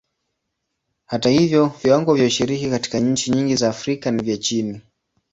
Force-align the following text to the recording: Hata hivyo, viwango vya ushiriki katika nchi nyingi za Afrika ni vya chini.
Hata 1.05 1.29
hivyo, 1.29 1.71
viwango 1.83 2.15
vya 2.15 2.25
ushiriki 2.25 2.69
katika 2.69 2.99
nchi 2.99 3.31
nyingi 3.31 3.55
za 3.55 3.69
Afrika 3.69 4.11
ni 4.11 4.23
vya 4.23 4.37
chini. 4.37 4.81